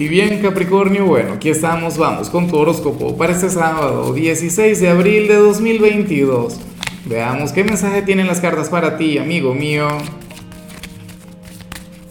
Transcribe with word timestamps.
Y 0.00 0.08
bien 0.08 0.40
Capricornio, 0.40 1.04
bueno, 1.04 1.34
aquí 1.34 1.50
estamos, 1.50 1.98
vamos 1.98 2.30
con 2.30 2.48
tu 2.48 2.56
horóscopo 2.56 3.18
para 3.18 3.34
este 3.34 3.50
sábado 3.50 4.14
16 4.14 4.80
de 4.80 4.88
abril 4.88 5.28
de 5.28 5.34
2022. 5.34 6.58
Veamos 7.04 7.52
qué 7.52 7.64
mensaje 7.64 8.00
tienen 8.00 8.26
las 8.26 8.40
cartas 8.40 8.70
para 8.70 8.96
ti, 8.96 9.18
amigo 9.18 9.52
mío. 9.52 9.88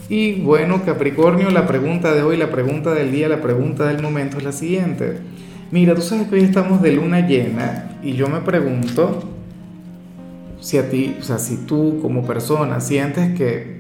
Y 0.08 0.34
bueno, 0.34 0.84
Capricornio, 0.86 1.50
la 1.50 1.66
pregunta 1.66 2.14
de 2.14 2.22
hoy, 2.22 2.38
la 2.38 2.52
pregunta 2.52 2.94
del 2.94 3.12
día, 3.12 3.28
la 3.28 3.42
pregunta 3.42 3.88
del 3.88 4.04
momento 4.04 4.38
es 4.38 4.44
la 4.44 4.52
siguiente. 4.52 5.18
Mira, 5.72 5.96
tú 5.96 6.04
sabes 6.04 6.28
que 6.28 6.36
hoy 6.36 6.44
estamos 6.44 6.84
de 6.84 6.92
luna 6.92 7.26
llena 7.26 7.98
y 8.04 8.14
yo 8.14 8.28
me 8.28 8.42
pregunto 8.42 9.24
si 10.60 10.78
a 10.78 10.92
ti, 10.92 11.16
o 11.20 11.24
sea, 11.24 11.40
si 11.40 11.66
tú 11.66 11.98
como 12.04 12.24
persona 12.24 12.82
sientes 12.82 13.36
que, 13.36 13.80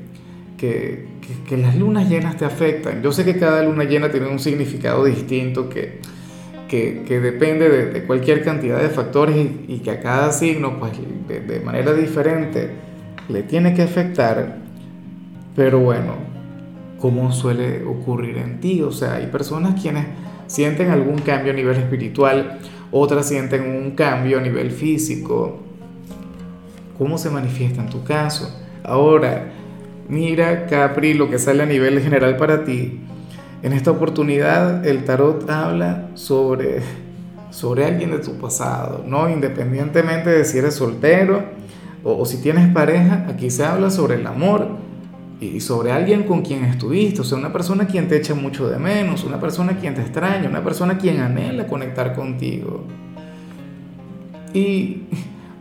que 0.57 1.08
que, 1.47 1.57
las 1.57 1.75
lunas 1.75 2.09
llenas 2.09 2.37
te 2.37 2.45
afectan. 2.45 3.01
Yo 3.01 3.11
sé 3.11 3.25
que 3.25 3.37
cada 3.37 3.63
luna 3.63 3.83
llena 3.83 4.11
tiene 4.11 4.27
un 4.27 4.39
significado 4.39 5.05
distinto 5.05 5.69
que, 5.69 5.99
que, 6.67 7.19
depende 7.19 7.69
de, 7.69 8.03
cualquier 8.03 8.43
cantidad 8.43 8.79
de 8.79 8.89
factores 8.89 9.35
y, 9.67 9.79
que 9.79 9.91
a 9.91 9.99
cada 9.99 10.31
signo, 10.31 10.79
pues 10.79 10.93
de, 11.27 11.41
de 11.41 11.59
manera 11.59 11.93
diferente, 11.93 12.69
le 13.27 13.43
tiene 13.43 13.73
que 13.73 13.81
afectar. 13.81 14.57
Pero 15.55 15.79
bueno, 15.79 16.13
¿cómo 16.99 17.31
suele 17.31 17.83
ocurrir 17.83 18.37
en 18.37 18.59
ti? 18.59 18.81
O 18.81 18.91
sea, 18.91 19.15
hay 19.15 19.27
personas 19.27 19.79
quienes 19.81 20.05
sienten 20.47 20.89
algún 20.89 21.19
cambio 21.19 21.53
a 21.53 21.55
nivel 21.55 21.77
espiritual, 21.77 22.59
otras 22.91 23.27
sienten 23.27 23.63
un 23.63 23.91
cambio 23.91 24.39
a 24.39 24.41
nivel 24.41 24.71
físico. 24.71 25.59
¿Cómo 26.97 27.17
se 27.17 27.29
manifiesta 27.29 27.81
en 27.81 27.89
tu 27.89 28.03
caso? 28.03 28.53
Ahora, 28.83 29.51
Mira, 30.09 30.65
Capri, 30.65 31.13
lo 31.13 31.29
que 31.29 31.37
sale 31.37 31.61
a 31.61 31.67
nivel 31.67 32.01
general 32.01 32.35
para 32.35 32.63
ti. 32.63 32.99
En 33.61 33.73
esta 33.73 33.91
oportunidad 33.91 34.87
el 34.87 35.03
tarot 35.05 35.47
habla 35.47 36.09
sobre, 36.15 36.79
sobre 37.51 37.85
alguien 37.85 38.09
de 38.09 38.17
tu 38.17 38.33
pasado, 38.39 39.03
¿no? 39.05 39.29
Independientemente 39.29 40.31
de 40.31 40.45
si 40.45 40.57
eres 40.57 40.73
soltero 40.73 41.43
o, 42.03 42.25
si 42.25 42.41
tienes 42.41 42.73
pareja, 42.73 43.27
aquí 43.29 43.51
se 43.51 43.63
habla 43.63 43.91
sobre 43.91 44.15
el 44.15 44.25
amor 44.25 44.69
y 45.39 45.59
sobre 45.59 45.91
alguien 45.91 46.23
con 46.23 46.41
quien 46.41 46.63
estuviste, 46.63 47.21
o 47.21 47.23
sea, 47.23 47.37
una 47.37 47.53
persona 47.53 47.85
quien 47.85 48.07
te 48.07 48.17
echa 48.17 48.33
mucho 48.33 48.67
de 48.67 48.79
menos, 48.79 49.23
una 49.25 49.39
persona 49.39 49.77
quien 49.77 49.93
te 49.93 50.01
extraña, 50.01 50.49
una 50.49 50.63
persona 50.63 50.97
quien 50.97 51.19
anhela 51.19 51.67
conectar 51.67 52.15
contigo. 52.15 52.83
Y 54.53 55.03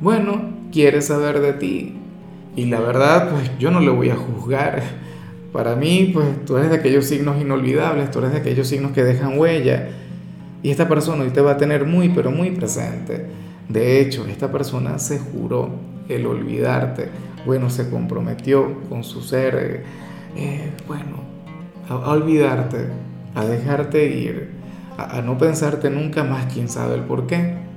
bueno, 0.01 0.41
quiere 0.73 1.03
saber 1.03 1.41
de 1.41 1.53
ti, 1.53 1.98
y 2.59 2.65
la 2.65 2.81
verdad, 2.81 3.31
pues 3.31 3.53
yo 3.61 3.71
no 3.71 3.79
le 3.79 3.91
voy 3.91 4.11
a 4.11 4.17
juzgar. 4.17 4.83
Para 5.53 5.77
mí, 5.77 6.11
pues 6.13 6.45
tú 6.45 6.57
eres 6.57 6.71
de 6.71 6.77
aquellos 6.79 7.05
signos 7.05 7.41
inolvidables, 7.41 8.11
tú 8.11 8.19
eres 8.19 8.33
de 8.33 8.39
aquellos 8.39 8.67
signos 8.67 8.91
que 8.91 9.05
dejan 9.05 9.39
huella. 9.39 9.91
Y 10.65 10.71
esta 10.71 10.89
persona 10.89 11.23
hoy 11.23 11.31
te 11.31 11.41
va 11.41 11.53
a 11.53 11.57
tener 11.57 11.85
muy, 11.85 12.09
pero 12.09 12.33
muy 12.33 12.51
presente. 12.51 13.27
De 13.69 14.01
hecho, 14.01 14.27
esta 14.27 14.51
persona 14.51 14.99
se 14.99 15.21
juró 15.21 15.71
el 16.09 16.27
olvidarte. 16.27 17.11
Bueno, 17.47 17.71
se 17.71 17.89
comprometió 17.89 18.81
con 18.89 19.05
su 19.05 19.23
ser, 19.23 19.85
eh, 20.35 20.73
bueno, 20.89 21.23
a, 21.89 22.11
olvidarte, 22.11 22.89
a 23.37 23.45
dejarte 23.45 24.05
ir, 24.07 24.51
a, 24.97 25.19
a 25.19 25.23
no 25.23 25.39
pensarte 25.39 25.91
nunca 25.91 26.25
más, 26.25 26.53
quién 26.53 26.69
sabe 26.69 26.97
el 26.97 27.03
por 27.03 27.29
qué. 27.29 27.68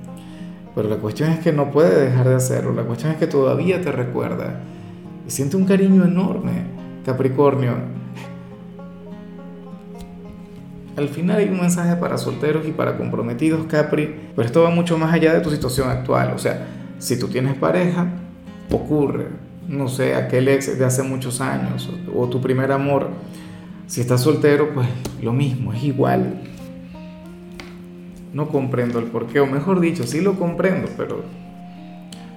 Pero 0.75 0.89
la 0.89 0.97
cuestión 0.97 1.31
es 1.31 1.39
que 1.39 1.51
no 1.51 1.71
puede 1.71 2.05
dejar 2.05 2.27
de 2.27 2.35
hacerlo, 2.35 2.73
la 2.73 2.83
cuestión 2.83 3.11
es 3.11 3.17
que 3.17 3.27
todavía 3.27 3.81
te 3.81 3.91
recuerda 3.91 4.61
y 5.27 5.31
siente 5.31 5.57
un 5.57 5.65
cariño 5.65 6.05
enorme, 6.05 6.63
Capricornio. 7.05 7.73
Al 10.95 11.09
final 11.09 11.37
hay 11.37 11.49
un 11.49 11.59
mensaje 11.59 11.95
para 11.95 12.17
solteros 12.17 12.67
y 12.67 12.71
para 12.71 12.97
comprometidos, 12.97 13.65
Capri, 13.65 14.13
pero 14.35 14.45
esto 14.45 14.63
va 14.63 14.69
mucho 14.69 14.97
más 14.97 15.13
allá 15.13 15.33
de 15.33 15.41
tu 15.41 15.49
situación 15.49 15.89
actual. 15.89 16.33
O 16.35 16.37
sea, 16.37 16.67
si 16.99 17.17
tú 17.17 17.27
tienes 17.27 17.55
pareja, 17.55 18.07
ocurre, 18.71 19.27
no 19.67 19.87
sé, 19.87 20.15
aquel 20.15 20.47
ex 20.47 20.77
de 20.77 20.85
hace 20.85 21.03
muchos 21.03 21.41
años 21.41 21.89
o 22.15 22.27
tu 22.27 22.41
primer 22.41 22.71
amor. 22.71 23.09
Si 23.87 24.01
estás 24.01 24.21
soltero, 24.21 24.73
pues 24.73 24.87
lo 25.21 25.33
mismo, 25.33 25.73
es 25.73 25.83
igual 25.83 26.41
no 28.33 28.47
comprendo 28.49 28.99
el 28.99 29.05
porqué, 29.05 29.39
o 29.39 29.45
mejor 29.45 29.79
dicho, 29.79 30.03
sí 30.03 30.21
lo 30.21 30.35
comprendo, 30.35 30.89
pero, 30.97 31.23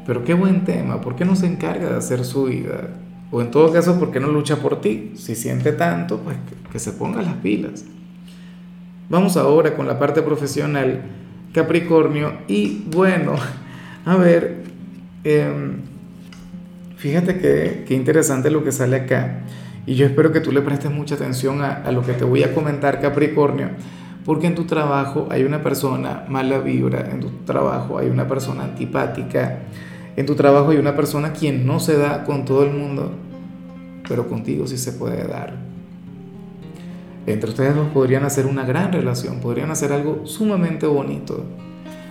pero 0.07 0.25
qué 0.25 0.35
buen 0.35 0.65
tema, 0.65 1.01
¿por 1.01 1.17
qué 1.17 1.25
no 1.25 1.37
se 1.37 1.47
encarga 1.47 1.91
de 1.91 1.97
hacer 1.97 2.25
su 2.25 2.45
vida? 2.45 2.91
O 3.31 3.41
en 3.41 3.51
todo 3.51 3.73
caso, 3.73 3.99
¿por 3.99 4.11
qué 4.11 4.21
no 4.21 4.29
lucha 4.29 4.57
por 4.57 4.81
ti? 4.81 5.13
Si 5.17 5.35
siente 5.35 5.73
tanto, 5.73 6.19
pues 6.19 6.37
que, 6.71 6.79
se 6.79 6.93
ponga 6.93 7.23
las 7.23 7.35
pilas. 7.35 7.85
Vamos 9.09 9.37
ahora 9.37 9.75
con 9.75 9.87
la 9.87 9.99
parte 9.99 10.23
profesional, 10.23 11.03
Capricornio, 11.53 12.33
y 12.49 12.85
bueno, 12.91 13.35
a 14.05 14.17
ver, 14.17 14.65
em, 15.23 15.77
fíjate 16.97 17.39
qué 17.87 17.95
interesante 17.95 18.51
lo 18.51 18.65
que 18.65 18.73
sale 18.73 18.97
acá, 18.97 19.43
y 19.87 19.95
yo 19.95 20.07
espero 20.07 20.33
que 20.33 20.41
tú 20.41 20.51
le 20.51 20.63
prestes 20.63 20.91
mucha 20.91 21.15
atención 21.15 21.61
a 21.63 21.91
lo 21.93 22.03
que 22.03 22.15
te 22.15 22.25
voy 22.25 22.43
a 22.43 22.55
comentar, 22.55 23.01
Capricornio 23.01 23.69
porque 24.25 24.47
en 24.47 24.55
tu 24.55 24.65
trabajo 24.65 25.29
hay 25.31 25.45
una 25.45 25.63
persona 25.63 26.25
mala 26.29 26.59
vibra, 26.59 27.11
en 27.13 27.21
tu 27.21 27.29
trabajo 27.45 27.99
hay 27.99 28.09
una 28.09 28.27
persona 28.27 28.65
antipática, 28.65 29.61
en 30.17 30.27
tu 30.27 30.35
trabajo 30.35 30.71
hay 30.71 30.79
una 30.79 30.97
persona 30.97 31.33
quien 31.33 31.67
no 31.67 31.79
se 31.79 31.99
da 31.99 32.25
con 32.25 32.45
todo 32.45 32.65
el 32.65 32.73
mundo, 32.73 33.13
pero 34.09 34.29
contigo 34.29 34.67
sí 34.67 34.79
se 34.79 34.93
puede 34.93 35.27
dar. 35.27 35.57
Entre 37.27 37.49
ustedes 37.49 37.75
dos 37.75 37.89
podrían 37.89 38.25
hacer 38.25 38.47
una 38.47 38.65
gran 38.65 38.93
relación, 38.93 39.41
podrían 39.41 39.71
hacer 39.71 39.93
algo 39.93 40.27
sumamente 40.27 40.87
bonito. 40.87 41.45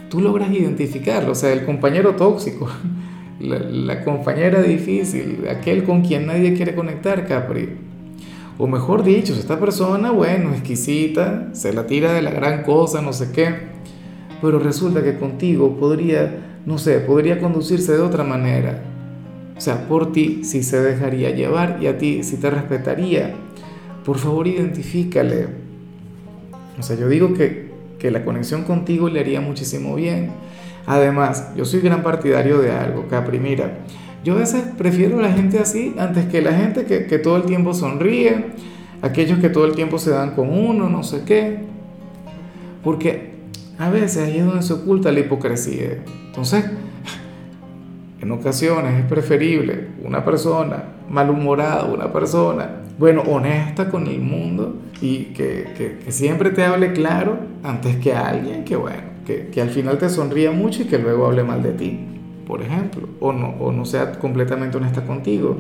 Tú 0.10 0.22
logras 0.22 0.52
identificarlo, 0.52 1.32
o 1.32 1.36
sea, 1.36 1.52
el 1.52 1.66
compañero 1.66 2.16
tóxico, 2.16 2.70
la, 3.40 3.58
la 3.58 4.04
compañera 4.04 4.62
difícil, 4.62 5.48
aquel 5.50 5.84
con 5.84 6.02
quien 6.02 6.28
nadie 6.28 6.54
quiere 6.54 6.76
conectar, 6.76 7.28
Capri 7.28 7.83
o 8.58 8.68
mejor 8.68 9.04
dicho, 9.04 9.34
esta 9.34 9.60
persona, 9.60 10.12
bueno, 10.12 10.52
exquisita, 10.54 11.50
se 11.54 11.74
la 11.74 11.88
tira 11.88 12.14
de 12.14 12.22
la 12.22 12.32
gran 12.32 12.64
cosa, 12.64 13.02
no 13.02 13.12
sé 13.12 13.32
qué, 13.32 13.56
pero 14.42 14.60
resulta 14.60 15.04
que 15.04 15.18
contigo 15.18 15.78
podría, 15.78 16.60
no 16.66 16.78
sé, 16.78 17.00
podría 17.00 17.40
conducirse 17.40 17.94
de 17.94 18.02
otra 18.02 18.24
manera. 18.24 18.84
O 19.58 19.62
sea, 19.62 19.88
por 19.88 20.12
ti 20.12 20.44
sí 20.44 20.64
se 20.64 20.82
dejaría 20.82 21.32
llevar 21.32 21.80
y 21.82 21.88
a 21.88 21.98
ti 21.98 22.24
sí 22.24 22.38
te 22.38 22.50
respetaría. 22.50 23.34
Por 24.04 24.18
favor, 24.18 24.48
identifícale. 24.48 25.48
O 26.78 26.84
sea, 26.84 26.98
yo 26.98 27.08
digo 27.08 27.34
que, 27.34 27.72
que 28.00 28.12
la 28.12 28.26
conexión 28.26 28.64
contigo 28.64 29.10
le 29.10 29.20
haría 29.20 29.42
muchísimo 29.42 29.96
bien. 29.96 30.32
Además, 30.86 31.52
yo 31.56 31.66
soy 31.66 31.80
gran 31.80 32.04
partidario 32.04 32.60
de 32.60 32.72
algo, 32.72 33.08
Capri, 33.08 33.40
mira, 33.40 33.78
yo 34.24 34.36
a 34.36 34.38
veces 34.38 34.64
prefiero 34.78 35.22
la 35.22 35.34
gente 35.34 35.60
así 35.60 35.94
antes 35.98 36.26
que 36.28 36.42
la 36.42 36.54
gente 36.54 36.86
que, 36.86 37.20
todo 37.20 37.36
el 37.36 37.44
tiempo 37.44 37.74
sonríe, 37.74 38.46
aquellos 39.02 39.40
que 39.40 39.50
todo 39.50 39.66
el 39.66 39.76
tiempo 39.76 40.00
se 40.00 40.12
dan 40.12 40.32
con 40.32 40.50
uno, 40.50 40.90
no 40.90 41.04
sé 41.04 41.24
qué. 41.26 41.60
Porque 42.84 43.34
a 43.78 43.90
veces 43.90 44.24
ahí 44.24 44.38
es 44.38 44.46
donde 44.46 44.64
se 44.64 44.74
oculta 44.74 45.12
la 45.12 45.20
hipocresía. 45.20 46.04
Entonces, 46.28 46.64
en 48.22 48.32
ocasiones 48.32 48.98
es 48.98 49.06
preferible 49.06 49.88
una 50.02 50.24
persona 50.24 50.84
malhumorada, 51.10 51.84
una 51.86 52.14
persona, 52.14 52.84
bueno, 52.98 53.24
honesta 53.24 53.90
con 53.90 54.08
el 54.08 54.22
mundo 54.22 54.78
y 55.02 55.34
que, 55.34 55.98
que, 56.06 56.12
siempre 56.14 56.52
te 56.52 56.64
hable 56.64 56.94
claro 56.94 57.40
antes 57.62 57.98
que 57.98 58.14
alguien 58.14 58.64
que, 58.64 58.78
bueno, 58.78 59.04
que, 59.26 59.48
que 59.48 59.62
al 59.62 59.70
final 59.70 59.98
te 59.98 60.08
sonría 60.10 60.52
mucho 60.52 60.84
y 60.84 60.86
que 60.86 60.98
luego 60.98 61.26
hable 61.26 61.44
mal 61.44 61.62
de 61.62 61.74
ti 61.74 62.00
por 62.48 62.62
ejemplo, 62.62 63.08
o 63.20 63.32
no, 63.32 63.50
o 63.60 63.72
no 63.72 63.86
sea 63.86 64.14
completamente 64.14 64.78
honesta 64.78 65.06
contigo. 65.06 65.58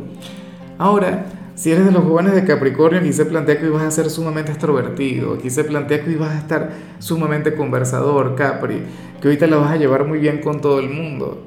Ahora, 0.78 1.26
si 1.56 1.72
eres 1.72 1.86
de 1.86 1.92
los 1.92 2.04
jóvenes 2.04 2.34
de 2.34 2.46
Capricornio, 2.46 3.00
aquí 3.00 3.14
se 3.14 3.26
plantea 3.26 3.60
que 3.60 3.70
vas 3.70 3.84
a 3.84 3.92
ser 3.92 4.10
sumamente 4.10 4.52
extrovertido, 4.52 5.36
aquí 5.36 5.50
se 5.52 5.64
plantea 5.64 6.04
que 6.04 6.16
vas 6.16 6.32
a 6.32 6.40
estar 6.40 6.72
sumamente 6.98 7.54
conversador, 7.54 8.34
Capri, 8.36 8.81
que 9.22 9.38
te 9.38 9.48
la 9.48 9.57
vas 9.57 9.72
a 9.72 9.78
llevar 9.78 10.07
muy 10.07 10.18
bien 10.18 10.40
con 10.40 10.62
todo 10.62 10.80
el 10.80 10.90
mundo. 10.90 11.44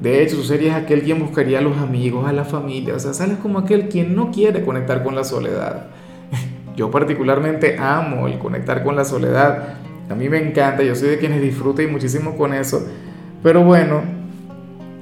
De 0.00 0.22
hecho, 0.22 0.36
tú 0.36 0.44
serías 0.44 0.76
aquel 0.76 1.02
quien 1.02 1.18
buscaría 1.18 1.58
a 1.58 1.62
los 1.62 1.76
amigos, 1.76 2.26
a 2.26 2.32
la 2.32 2.44
familia, 2.44 2.94
o 2.94 2.98
sea, 2.98 3.12
sales 3.12 3.36
como 3.38 3.58
aquel 3.58 3.88
quien 3.88 4.16
no 4.16 4.30
quiere 4.30 4.64
conectar 4.64 5.02
con 5.02 5.14
la 5.14 5.24
soledad. 5.24 5.88
Yo 6.76 6.90
particularmente 6.90 7.76
amo 7.78 8.28
el 8.28 8.38
conectar 8.38 8.82
con 8.82 8.96
la 8.96 9.04
soledad, 9.04 9.74
a 10.08 10.14
mí 10.14 10.30
me 10.30 10.38
encanta, 10.38 10.82
yo 10.82 10.94
soy 10.94 11.10
de 11.10 11.18
quienes 11.18 11.42
disfrutan 11.42 11.92
muchísimo 11.92 12.34
con 12.34 12.54
eso, 12.54 12.86
pero 13.42 13.62
bueno, 13.62 14.00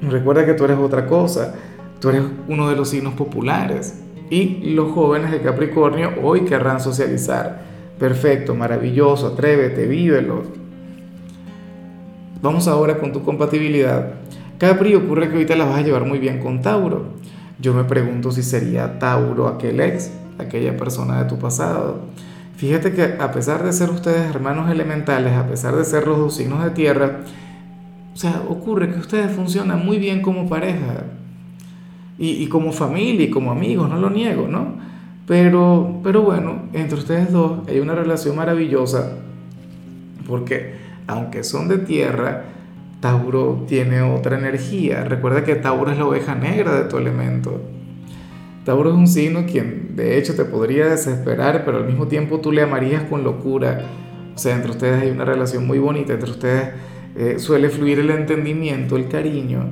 Recuerda 0.03 0.45
que 0.45 0.55
tú 0.55 0.65
eres 0.65 0.79
otra 0.79 1.07
cosa, 1.07 1.55
tú 2.01 2.11
eres 2.11 2.23
uno 2.49 2.69
de 2.69 2.77
los 2.77 2.91
signos 2.91 3.15
populares 3.15 4.03
y 4.31 4.75
los 4.75 4.93
jóvenes 4.93 5.31
de 5.31 5.41
Capricornio 5.41 6.11
hoy 6.23 6.43
querrán 6.43 6.81
socializar. 6.81 7.63
Perfecto, 7.99 8.55
maravilloso, 8.55 9.29
atrévete, 9.29 9.87
vívelo. 9.87 10.43
Vamos 12.43 12.69
ahora 12.69 12.99
con 12.99 13.13
tu 13.13 13.23
compatibilidad. 13.23 14.15
Capri, 14.59 14.95
ocurre 14.95 15.29
que 15.29 15.35
ahorita 15.35 15.57
la 15.57 15.65
vas 15.65 15.79
a 15.79 15.83
llevar 15.83 16.05
muy 16.05 16.19
bien 16.19 16.41
con 16.41 16.61
Tauro. 16.61 17.07
Yo 17.59 17.73
me 17.73 17.85
pregunto 17.85 18.31
si 18.31 18.43
sería 18.43 18.99
Tauro 18.99 19.49
aquel 19.49 19.81
ex, 19.81 20.11
aquella 20.39 20.77
persona 20.77 21.23
de 21.23 21.29
tu 21.29 21.39
pasado. 21.39 22.01
fíjate 22.57 22.93
que 22.93 23.17
a 23.19 23.33
pesar 23.33 23.63
de 23.65 23.73
ser 23.73 23.91
ustedes 23.91 24.31
hermanos 24.31 24.71
elementales, 24.71 25.35
a 25.35 25.47
pesar 25.47 25.77
de 25.77 25.85
ser 25.85 26.07
los 26.07 26.19
dos 26.19 26.37
signos 26.37 26.63
de 26.65 26.71
tierra, 26.71 27.21
o 28.17 28.19
sea, 28.19 28.43
ocurre 28.49 28.91
que 28.91 28.99
ustedes 28.99 29.31
funcionan 29.31 29.85
muy 29.85 29.99
bien 29.99 30.23
como 30.23 30.49
pareja 30.49 31.05
y, 32.17 32.31
y 32.31 32.47
como 32.47 32.73
familia 32.73 33.27
y 33.27 33.29
como 33.29 33.53
amigos, 33.53 33.91
no 33.91 33.99
lo 33.99 34.09
niego, 34.09 34.49
¿no? 34.49 34.79
Pero, 35.27 36.01
pero 36.03 36.23
bueno, 36.23 36.63
entre 36.73 36.97
ustedes 36.97 37.31
dos 37.31 37.69
hay 37.69 37.79
una 37.79 37.95
relación 37.95 38.35
maravillosa 38.35 39.19
porque 40.27 40.77
aunque 41.07 41.45
son 41.45 41.69
de 41.69 41.77
tierra, 41.77 42.45
Tauro 43.01 43.67
tiene 43.69 44.01
otra 44.01 44.39
energía. 44.39 45.05
Recuerda 45.05 45.45
que 45.45 45.55
Tauro 45.55 45.93
es 45.93 45.99
la 45.99 46.07
oveja 46.07 46.35
negra 46.35 46.75
de 46.75 46.89
tu 46.89 46.97
elemento. 46.97 47.61
Tauro 48.65 48.93
es 48.93 48.97
un 48.97 49.09
signo 49.09 49.45
quien 49.45 49.95
de 49.95 50.17
hecho 50.17 50.35
te 50.35 50.47
podría 50.47 50.87
desesperar, 50.87 51.67
pero 51.67 51.77
al 51.77 51.85
mismo 51.85 52.07
tiempo 52.07 52.41
tú 52.41 52.51
le 52.51 52.63
amarías 52.63 53.03
con 53.03 53.25
locura. 53.25 53.83
O 54.35 54.39
sea, 54.39 54.57
entre 54.57 54.71
ustedes 54.71 55.03
hay 55.03 55.11
una 55.11 55.27
relación 55.27 55.67
muy 55.67 55.79
bonita, 55.79 56.15
entre 56.15 56.31
ustedes 56.31 56.71
eh, 57.19 57.39
suele 57.39 57.71
fluir 57.71 57.99
el 57.99 58.11
entendimiento, 58.11 58.97
el 58.97 59.09
cariño. 59.09 59.65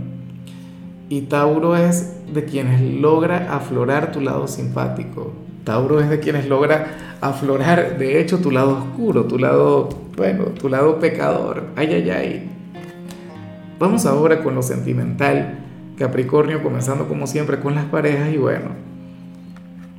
Y 1.09 1.23
Tauro 1.23 1.77
es 1.77 2.15
de 2.33 2.45
quienes 2.45 2.81
logra 2.81 3.55
aflorar 3.55 4.13
tu 4.13 4.21
lado 4.21 4.49
simpático. 4.49 5.33
Tauro 5.65 6.01
es 6.01 6.09
de 6.09 6.21
quienes 6.21 6.49
logra 6.49 7.17
aflorar, 7.21 7.99
de 7.99 8.21
hecho, 8.21 8.39
tu 8.39 8.51
lado 8.51 8.79
oscuro, 8.79 9.25
tu 9.25 9.39
lado, 9.39 9.89
bueno, 10.17 10.45
tu 10.47 10.69
lado 10.69 10.99
pecador. 10.99 11.65
Ay, 11.77 11.93
ay, 11.95 12.11
ay. 12.11 12.51
Vamos 13.79 14.07
ahora 14.07 14.43
con 14.43 14.55
lo 14.55 14.63
sentimental. 14.63 15.59
Capricornio 15.99 16.63
comenzando 16.63 17.07
como 17.09 17.27
siempre 17.27 17.61
con 17.61 17.75
las 17.75 17.85
parejas 17.85 18.33
y 18.33 18.39
bueno. 18.39 18.71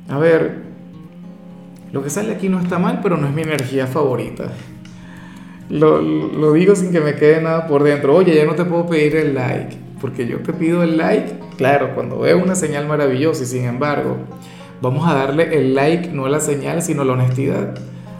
A 0.08 0.18
ver, 0.18 0.62
lo 1.92 2.02
que 2.02 2.10
sale 2.10 2.34
aquí 2.34 2.48
no 2.48 2.60
está 2.60 2.78
mal, 2.78 3.00
pero 3.02 3.16
no 3.16 3.26
es 3.26 3.34
mi 3.34 3.42
energía 3.42 3.86
favorita. 3.86 4.52
Lo, 5.68 6.00
lo 6.00 6.52
digo 6.52 6.76
sin 6.76 6.92
que 6.92 7.00
me 7.00 7.14
quede 7.14 7.40
nada 7.40 7.66
por 7.66 7.82
dentro. 7.82 8.14
Oye, 8.14 8.34
ya 8.34 8.44
no 8.44 8.54
te 8.54 8.64
puedo 8.64 8.86
pedir 8.86 9.16
el 9.16 9.34
like, 9.34 9.76
porque 10.00 10.26
yo 10.26 10.38
te 10.38 10.52
pido 10.52 10.82
el 10.82 10.96
like, 10.96 11.34
claro, 11.56 11.94
cuando 11.94 12.20
veo 12.20 12.38
una 12.42 12.54
señal 12.54 12.86
maravillosa 12.86 13.42
y 13.42 13.46
sin 13.46 13.64
embargo 13.64 14.16
Vamos 14.82 15.08
a 15.08 15.14
darle 15.14 15.58
el 15.58 15.74
like, 15.74 16.10
no 16.10 16.28
la 16.28 16.38
señal, 16.38 16.82
sino 16.82 17.02
la 17.02 17.14
honestidad. 17.14 17.74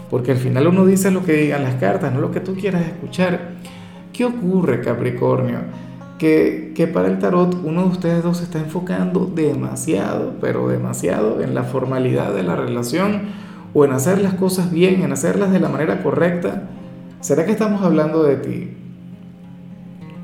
Porque 0.08 0.32
al 0.32 0.38
final 0.38 0.66
uno 0.68 0.86
dice 0.86 1.10
lo 1.10 1.22
que 1.22 1.34
digan 1.34 1.62
las 1.62 1.74
cartas, 1.74 2.14
no 2.14 2.20
lo 2.20 2.30
que 2.30 2.40
tú 2.40 2.54
quieras 2.54 2.86
escuchar. 2.86 3.50
¿Qué 4.12 4.24
ocurre, 4.24 4.80
Capricornio? 4.80 5.58
Que, 6.18 6.72
que, 6.74 6.86
para 6.86 7.08
el 7.08 7.18
tarot 7.18 7.54
uno 7.62 7.82
de 7.82 7.88
ustedes 7.88 8.22
dos 8.22 8.38
se 8.38 8.44
está 8.44 8.58
enfocando 8.58 9.26
demasiado, 9.26 10.32
pero 10.40 10.68
demasiado 10.68 11.42
en 11.42 11.54
la 11.54 11.64
formalidad 11.64 12.32
de 12.32 12.42
la 12.42 12.56
relación 12.56 13.24
o 13.74 13.84
en 13.84 13.92
hacer 13.92 14.22
las 14.22 14.32
cosas 14.32 14.72
bien, 14.72 15.02
en 15.02 15.12
hacerlas 15.12 15.52
de 15.52 15.60
la 15.60 15.68
manera 15.68 16.02
correcta. 16.02 16.70
¿Será 17.26 17.44
que 17.44 17.50
estamos 17.50 17.82
hablando 17.82 18.22
de 18.22 18.36
ti? 18.36 18.68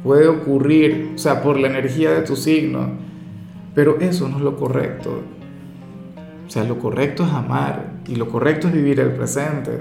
Puede 0.05 0.29
ocurrir, 0.29 1.11
o 1.17 1.19
sea, 1.19 1.43
por 1.43 1.59
la 1.59 1.67
energía 1.67 2.13
de 2.13 2.23
tu 2.23 2.37
signo, 2.37 2.91
pero 3.75 3.99
eso 3.99 4.29
no 4.29 4.37
es 4.37 4.43
lo 4.45 4.55
correcto. 4.55 5.21
O 6.47 6.49
sea, 6.49 6.63
lo 6.63 6.79
correcto 6.79 7.25
es 7.25 7.33
amar 7.33 7.95
y 8.07 8.15
lo 8.15 8.29
correcto 8.29 8.69
es 8.69 8.75
vivir 8.75 9.01
el 9.01 9.11
presente. 9.15 9.81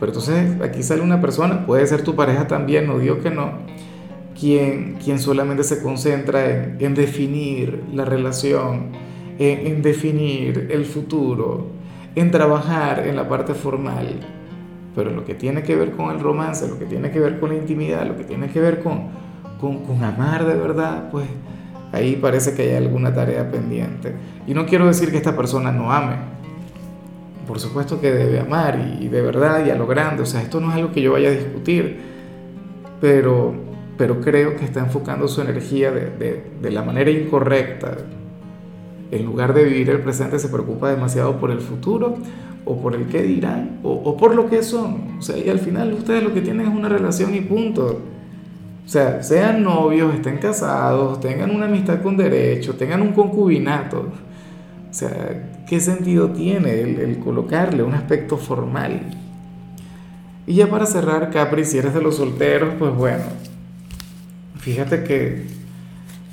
Pero 0.00 0.10
entonces 0.10 0.60
aquí 0.62 0.82
sale 0.82 1.02
una 1.02 1.20
persona, 1.20 1.64
puede 1.64 1.86
ser 1.86 2.02
tu 2.02 2.16
pareja 2.16 2.48
también, 2.48 2.88
no 2.88 2.98
digo 2.98 3.20
que 3.20 3.30
no, 3.30 3.58
quien, 4.36 4.94
quien 4.94 5.20
solamente 5.20 5.62
se 5.62 5.80
concentra 5.80 6.50
en, 6.50 6.76
en 6.80 6.96
definir 6.96 7.84
la 7.94 8.04
relación, 8.04 8.90
en, 9.38 9.64
en, 9.64 9.80
definir 9.80 10.70
el 10.72 10.86
futuro, 10.86 11.68
en 12.16 12.32
trabajar 12.32 13.06
en 13.06 13.14
la 13.14 13.28
parte 13.28 13.54
formal. 13.54 14.18
Pero 14.94 15.10
lo 15.10 15.24
que 15.24 15.34
tiene 15.34 15.62
que 15.62 15.74
ver 15.76 15.92
con 15.92 16.10
el 16.10 16.20
romance, 16.20 16.68
lo 16.68 16.78
que 16.78 16.84
tiene 16.84 17.10
que 17.10 17.20
ver 17.20 17.40
con 17.40 17.50
la 17.50 17.56
intimidad, 17.56 18.06
lo 18.06 18.16
que 18.16 18.24
tiene 18.24 18.48
que 18.48 18.60
ver 18.60 18.82
con, 18.82 19.08
con, 19.60 19.84
con 19.84 20.04
amar 20.04 20.44
de 20.46 20.54
verdad, 20.54 21.10
pues 21.10 21.26
ahí 21.92 22.16
parece 22.16 22.54
que 22.54 22.62
hay 22.62 22.76
alguna 22.76 23.14
tarea 23.14 23.50
pendiente. 23.50 24.14
Y 24.46 24.54
no 24.54 24.66
quiero 24.66 24.86
decir 24.86 25.10
que 25.10 25.18
esta 25.18 25.36
persona 25.36 25.70
no 25.70 25.92
ame. 25.92 26.16
Por 27.46 27.60
supuesto 27.60 28.00
que 28.00 28.10
debe 28.12 28.40
amar 28.40 28.96
y, 29.00 29.08
de 29.08 29.20
verdad 29.20 29.64
y 29.66 29.70
a 29.70 29.74
lo 29.74 29.86
grande. 29.86 30.22
O 30.22 30.26
sea, 30.26 30.42
esto 30.42 30.60
no 30.60 30.70
es 30.70 30.76
algo 30.76 30.92
que 30.92 31.02
yo 31.02 31.12
vaya 31.12 31.28
a 31.28 31.32
discutir. 31.32 32.00
Pero, 33.00 33.54
pero 33.98 34.20
creo 34.20 34.56
que 34.56 34.64
está 34.64 34.80
enfocando 34.80 35.28
su 35.28 35.40
energía 35.40 35.90
de, 35.90 36.44
de, 36.60 36.70
la 36.70 36.82
manera 36.82 37.10
incorrecta. 37.10 37.96
En 39.10 39.24
lugar 39.24 39.54
de 39.54 39.64
vivir 39.64 39.90
el 39.90 40.00
presente 40.00 40.38
se 40.38 40.48
preocupa 40.48 40.90
demasiado 40.90 41.38
por 41.38 41.50
el 41.50 41.60
futuro 41.60 42.16
o 42.64 42.80
por 42.80 42.94
el 42.94 43.06
qué 43.06 43.22
dirán 43.22 43.80
o, 43.82 43.90
o 43.92 44.16
por 44.16 44.34
lo 44.34 44.48
que 44.48 44.62
son. 44.62 45.18
O 45.18 45.22
sea, 45.22 45.36
y 45.38 45.48
al 45.48 45.58
final 45.58 45.92
ustedes 45.92 46.22
lo 46.22 46.32
que 46.32 46.40
tienen 46.40 46.66
es 46.66 46.74
una 46.74 46.88
relación 46.88 47.34
y 47.34 47.40
punto. 47.40 48.00
O 48.84 48.88
sea, 48.88 49.22
sean 49.22 49.62
novios, 49.62 50.14
estén 50.14 50.38
casados, 50.38 51.20
tengan 51.20 51.50
una 51.50 51.66
amistad 51.66 52.02
con 52.02 52.16
derecho, 52.16 52.74
tengan 52.74 53.00
un 53.00 53.12
concubinato. 53.12 54.08
O 54.90 54.94
sea, 54.94 55.64
¿qué 55.66 55.80
sentido 55.80 56.30
tiene 56.30 56.80
el, 56.80 57.18
colocarle 57.18 57.82
un 57.82 57.94
aspecto 57.94 58.36
formal? 58.36 59.00
Y 60.46 60.54
ya 60.54 60.68
para 60.68 60.84
cerrar, 60.86 61.30
Capri, 61.30 61.64
si 61.64 61.78
eres 61.78 61.94
de 61.94 62.02
los 62.02 62.16
solteros, 62.16 62.74
pues 62.78 62.94
bueno, 62.94 63.24
fíjate 64.58 65.04
que, 65.04 65.46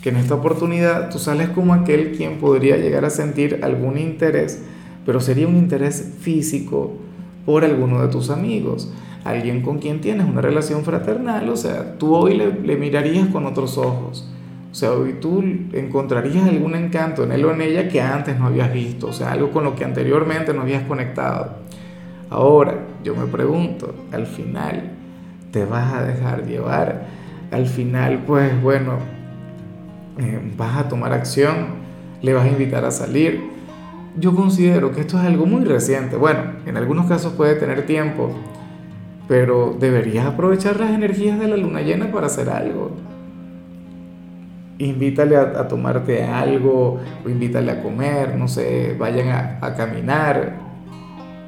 que 0.01 0.09
en 0.09 0.17
esta 0.17 0.33
oportunidad 0.33 1.11
tú 1.11 1.19
sales 1.19 1.49
como 1.49 1.73
aquel 1.73 2.13
quien 2.17 2.39
podría 2.39 2.77
llegar 2.77 3.05
a 3.05 3.11
sentir 3.11 3.59
algún 3.61 3.99
interés, 3.99 4.63
pero 5.09 5.21
sería 5.21 5.47
un 5.47 5.57
interés 5.57 6.17
físico 6.19 6.93
por 7.43 7.65
alguno 7.65 7.99
de 7.99 8.09
tus 8.09 8.29
amigos 8.29 8.93
alguien 9.23 9.63
con 9.63 9.79
quien 9.79 10.01
tienes 10.01 10.27
una 10.27 10.39
relación 10.39 10.83
fraternal, 10.83 11.49
o 11.49 11.57
sea, 11.57 11.97
tú 11.97 12.13
hoy 12.13 12.35
le, 12.35 12.77
mirarías 12.77 13.27
con 13.29 13.47
otros 13.47 13.79
ojos. 13.79 14.29
O 14.71 14.75
sea, 14.75 14.91
hoy 14.91 15.13
tú 15.13 15.43
encontrarías 15.73 16.47
algún 16.47 16.75
encanto 16.75 17.23
en 17.23 17.31
él 17.31 17.43
o 17.43 17.51
en 17.51 17.61
ella 17.61 17.89
que 17.89 17.99
antes 17.99 18.37
no 18.37 18.45
habías 18.45 18.71
visto, 18.71 19.07
o 19.07 19.11
sea, 19.11 19.31
algo 19.31 19.49
con 19.49 19.63
lo 19.63 19.73
que 19.73 19.83
anteriormente 19.83 20.53
no 20.53 20.61
habías 20.61 20.83
conectado. 20.83 21.55
Ahora, 22.29 22.85
yo 23.03 23.15
me 23.15 23.25
pregunto, 23.25 23.95
al 24.11 24.27
final, 24.27 24.91
¿te 25.49 25.65
vas 25.65 25.91
a 25.91 26.03
dejar 26.03 26.45
llevar? 26.45 27.07
Al 27.49 27.65
final, 27.65 28.25
pues 28.27 28.61
bueno, 28.61 28.99
eh, 30.19 30.39
vas 30.55 30.77
a 30.77 30.87
tomar 30.87 31.13
acción, 31.13 31.79
le 32.21 32.31
vas 32.35 32.45
a 32.45 32.49
invitar 32.49 32.85
a 32.85 32.91
salir. 32.91 33.57
Yo 34.19 34.35
considero 34.35 34.91
que 34.91 35.01
esto 35.01 35.17
es 35.17 35.23
algo 35.23 35.45
muy 35.45 35.63
reciente. 35.63 36.17
Bueno, 36.17 36.41
en 36.65 36.75
algunos 36.75 37.07
casos 37.07 37.33
puede 37.33 37.55
tener 37.55 37.85
tiempo, 37.85 38.31
pero 39.29 39.77
deberías 39.79 40.25
aprovechar 40.25 40.77
las 40.77 40.91
energías 40.91 41.39
de 41.39 41.47
la 41.47 41.55
luna 41.55 41.81
llena 41.81 42.11
para 42.11 42.27
hacer 42.27 42.49
algo. 42.49 42.91
Invítale 44.77 45.37
a, 45.37 45.67
tomarte 45.67 46.23
algo 46.23 46.99
o 47.25 47.29
invítale 47.29 47.71
a 47.71 47.81
comer, 47.81 48.35
no 48.35 48.47
sé, 48.47 48.95
vayan 48.99 49.59
a, 49.61 49.75
caminar, 49.75 50.57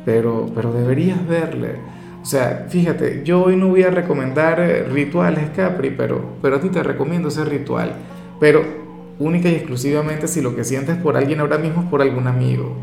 pero, 0.05 0.49
pero 0.55 0.71
deberías 0.71 1.25
verle. 1.27 1.75
O 2.21 2.25
sea, 2.25 2.67
fíjate, 2.69 3.23
yo 3.25 3.43
hoy 3.43 3.57
no 3.57 3.67
voy 3.67 3.83
a 3.83 3.89
recomendar 3.89 4.59
rituales, 4.91 5.49
Capri, 5.55 5.89
pero, 5.89 6.37
pero 6.41 6.57
a 6.57 6.61
ti 6.61 6.69
te 6.69 6.83
recomiendo 6.83 7.27
ese 7.29 7.43
ritual. 7.43 7.93
Pero 8.39 8.80
única 9.21 9.49
y 9.49 9.55
exclusivamente 9.55 10.27
si 10.27 10.41
lo 10.41 10.55
que 10.55 10.63
sientes 10.63 10.97
por 10.97 11.17
alguien 11.17 11.39
ahora 11.39 11.57
mismo 11.57 11.83
es 11.83 11.89
por 11.89 12.01
algún 12.01 12.27
amigo. 12.27 12.75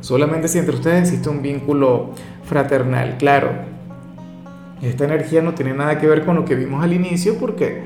Solamente 0.00 0.48
si 0.48 0.58
entre 0.58 0.74
ustedes 0.74 1.08
existe 1.08 1.28
un 1.28 1.42
vínculo 1.42 2.10
fraternal. 2.44 3.16
Claro, 3.18 3.50
esta 4.82 5.04
energía 5.04 5.42
no 5.42 5.54
tiene 5.54 5.74
nada 5.74 5.98
que 5.98 6.06
ver 6.06 6.24
con 6.24 6.36
lo 6.36 6.44
que 6.44 6.54
vimos 6.54 6.84
al 6.84 6.92
inicio 6.92 7.38
porque, 7.38 7.82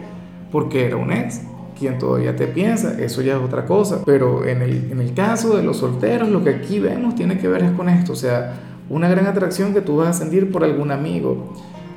porque 0.50 0.86
era 0.86 0.96
un 0.96 1.12
ex 1.12 1.42
quien 1.78 1.98
todavía 1.98 2.36
te 2.36 2.46
piensa, 2.46 3.00
eso 3.00 3.22
ya 3.22 3.36
es 3.36 3.42
otra 3.42 3.64
cosa. 3.64 4.02
Pero 4.04 4.44
en 4.46 4.60
el, 4.60 4.92
en 4.92 5.00
el 5.00 5.14
caso 5.14 5.56
de 5.56 5.62
los 5.62 5.78
solteros, 5.78 6.28
lo 6.28 6.44
que 6.44 6.50
aquí 6.50 6.78
vemos 6.78 7.14
tiene 7.14 7.38
que 7.38 7.48
ver 7.48 7.62
es 7.62 7.70
con 7.70 7.88
esto, 7.88 8.12
o 8.12 8.16
sea, 8.16 8.52
una 8.90 9.08
gran 9.08 9.26
atracción 9.26 9.72
que 9.72 9.80
tú 9.80 9.96
vas 9.96 10.08
a 10.08 10.12
sentir 10.12 10.50
por 10.50 10.62
algún 10.62 10.90
amigo. 10.90 11.54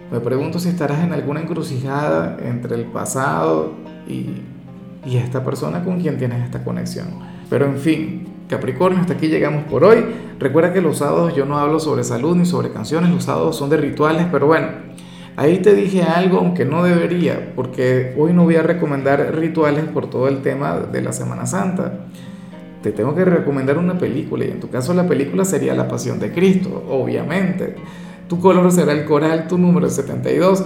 Me 0.10 0.22
pregunto 0.22 0.60
si 0.60 0.70
estarás 0.70 1.03
en 1.03 1.12
alguna 1.12 1.41
encrucijada 1.41 2.38
entre 2.46 2.75
el 2.75 2.86
pasado 2.86 3.74
y, 4.08 4.29
y 5.05 5.17
esta 5.17 5.43
persona 5.43 5.83
con 5.83 6.00
quien 6.00 6.17
tienes 6.17 6.43
esta 6.43 6.63
conexión. 6.63 7.07
Pero 7.50 7.65
en 7.65 7.77
fin, 7.77 8.27
Capricornio, 8.48 9.00
hasta 9.00 9.13
aquí 9.13 9.27
llegamos 9.27 9.63
por 9.65 9.83
hoy. 9.83 10.03
Recuerda 10.39 10.74
que 10.74 10.81
los 10.81 10.98
sábados 10.98 11.36
yo 11.36 11.45
no 11.45 11.57
hablo 11.57 11.79
sobre 11.79 12.03
salud 12.03 12.36
ni 12.36 12.45
sobre 12.45 12.72
canciones, 12.72 13.10
los 13.10 13.24
sábados 13.24 13.55
son 13.55 13.69
de 13.69 13.77
rituales, 13.77 14.27
pero 14.31 14.48
bueno, 14.48 14.67
ahí 15.36 15.60
te 15.60 15.74
dije 15.74 16.03
algo 16.03 16.38
aunque 16.39 16.65
no 16.65 16.83
debería, 16.83 17.53
porque 17.55 18.13
hoy 18.17 18.33
no 18.33 18.43
voy 18.43 18.55
a 18.55 18.63
recomendar 18.63 19.36
rituales 19.36 19.86
por 19.86 20.10
todo 20.10 20.27
el 20.27 20.41
tema 20.41 20.79
de 20.79 21.01
la 21.01 21.13
Semana 21.13 21.45
Santa. 21.45 22.07
Te 22.81 22.91
tengo 22.91 23.15
que 23.15 23.24
recomendar 23.24 23.77
una 23.77 23.98
película 23.98 24.43
y 24.43 24.51
en 24.51 24.60
tu 24.60 24.69
caso 24.69 24.93
la 24.93 25.07
película 25.07 25.45
sería 25.45 25.74
La 25.74 25.88
Pasión 25.88 26.19
de 26.19 26.33
Cristo, 26.33 26.83
obviamente. 26.89 27.75
Tu 28.27 28.39
color 28.39 28.72
será 28.72 28.91
el 28.91 29.05
coral, 29.05 29.48
tu 29.48 29.57
número 29.57 29.88
es 29.88 29.95
72. 29.95 30.65